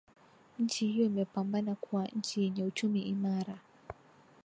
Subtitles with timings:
[0.59, 3.57] Nchi hiyo imepambana kuwa nchi yenye uchumi imara